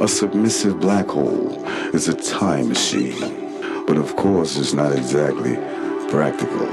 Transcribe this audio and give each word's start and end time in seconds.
A 0.00 0.02
supermassive 0.02 0.80
black 0.80 1.08
hole 1.08 1.66
is 1.92 2.06
a 2.06 2.14
time 2.14 2.68
machine, 2.68 3.18
but 3.84 3.96
of 3.96 4.14
course 4.14 4.56
it's 4.56 4.72
not 4.72 4.92
exactly 4.92 5.56
practical. 6.08 6.68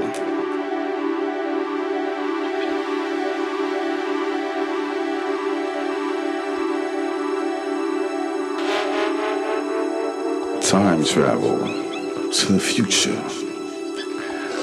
Time 10.62 11.04
travel 11.04 11.58
to 12.30 12.52
the 12.52 12.60
future. 12.60 13.20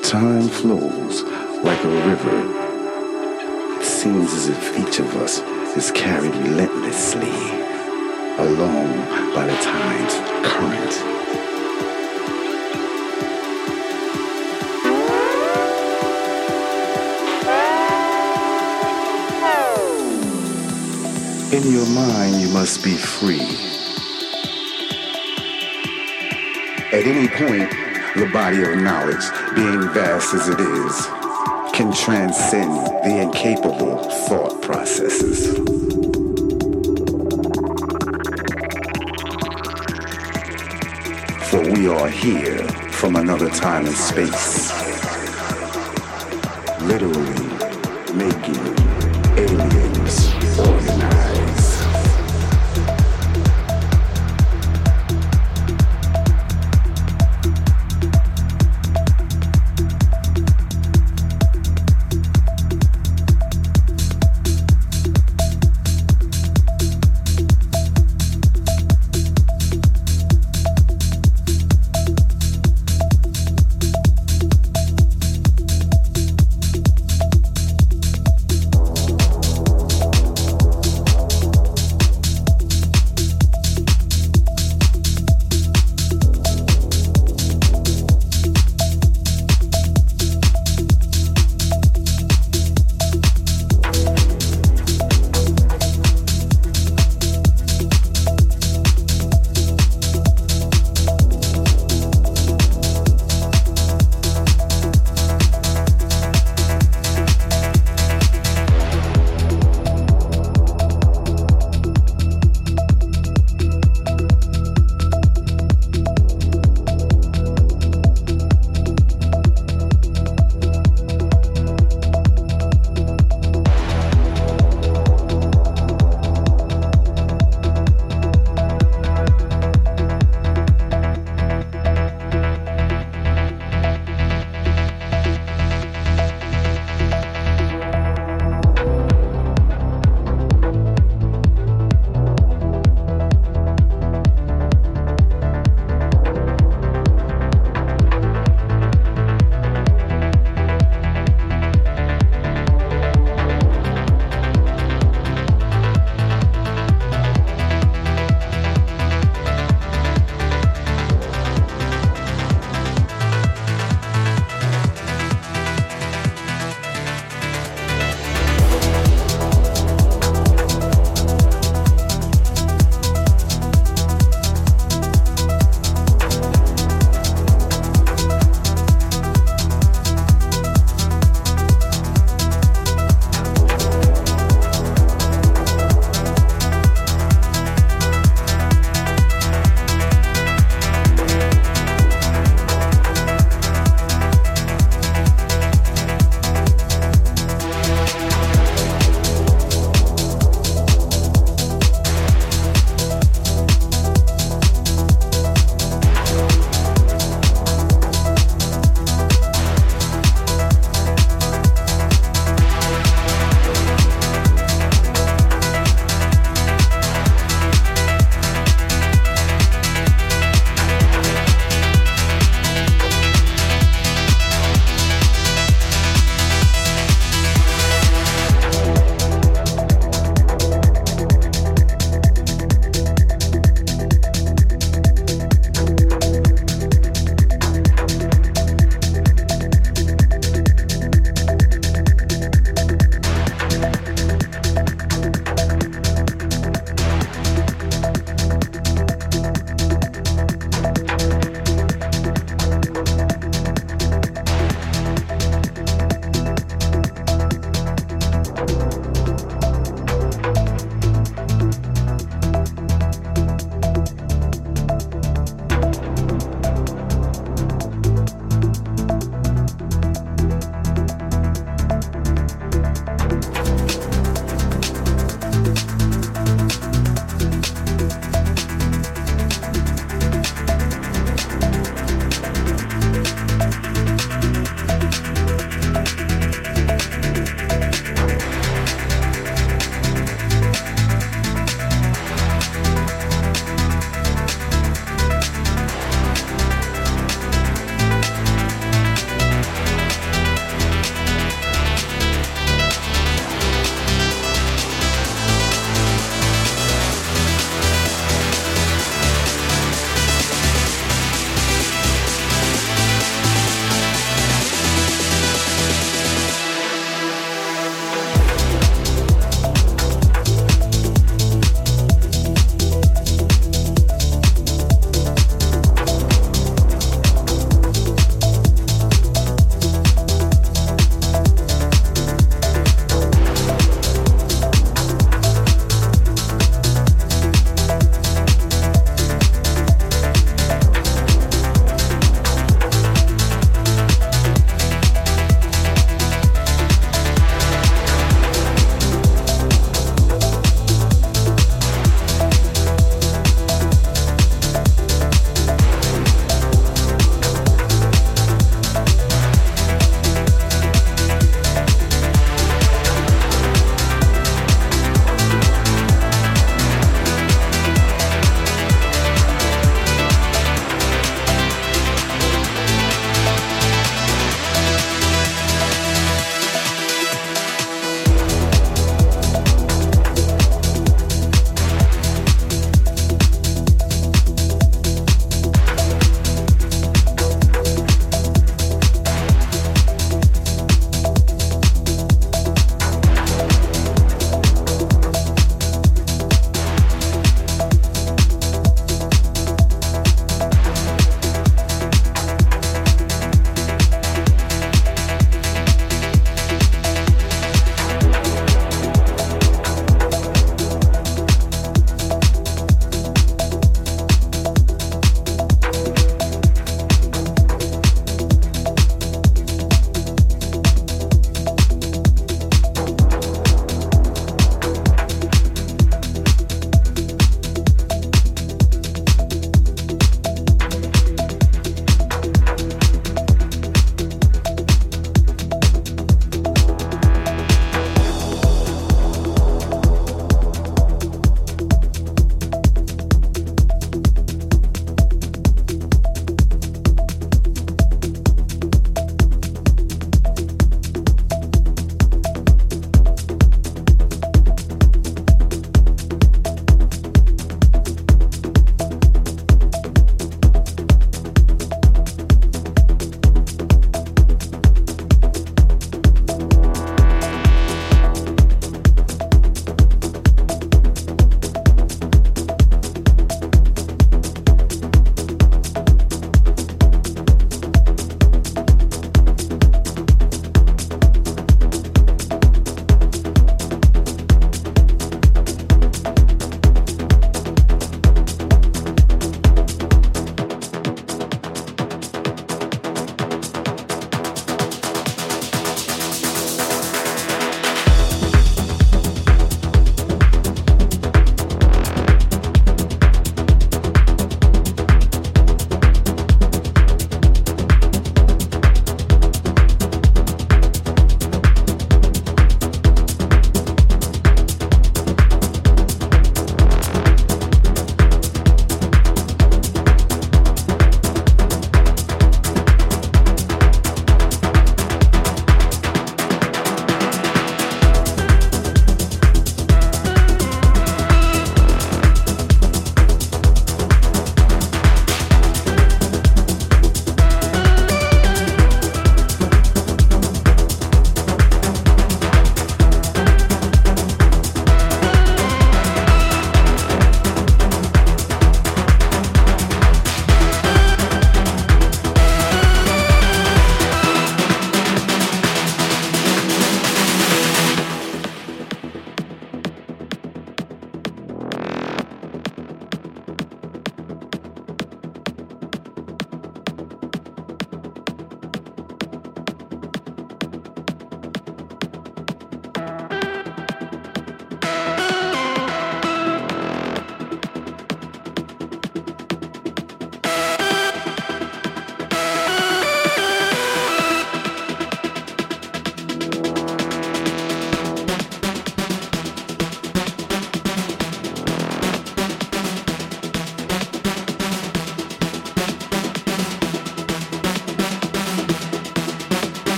Time 0.00 0.48
flows 0.48 1.24
like 1.62 1.84
a 1.84 2.08
river. 2.08 3.78
It 3.78 3.84
seems 3.84 4.32
as 4.32 4.48
if 4.48 4.78
each 4.78 4.98
of 5.00 5.14
us 5.16 5.40
is 5.76 5.90
carried 5.90 6.34
relentlessly 6.36 7.66
along 8.38 8.92
by 9.34 9.46
the 9.46 9.56
tide's 9.56 10.14
current. 10.46 10.92
In 21.54 21.72
your 21.72 21.86
mind, 21.86 22.40
you 22.42 22.48
must 22.52 22.84
be 22.84 22.94
free. 22.96 23.40
At 26.92 27.06
any 27.06 27.28
point, 27.28 27.70
the 28.16 28.28
body 28.32 28.62
of 28.62 28.76
knowledge, 28.76 29.24
being 29.54 29.88
vast 29.94 30.34
as 30.34 30.48
it 30.48 30.60
is, 30.60 31.06
can 31.72 31.92
transcend 31.92 32.86
the 33.04 33.20
incapable 33.22 33.98
thought 34.28 34.60
processes. 34.60 36.05
We 41.86 41.92
are 41.92 42.08
here 42.08 42.66
from 42.90 43.14
another 43.14 43.48
time 43.48 43.86
and 43.86 43.94
space, 43.94 44.72
literally 46.80 47.46
making 48.12 48.85